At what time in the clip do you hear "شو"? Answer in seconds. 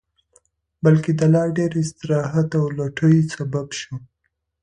3.79-3.95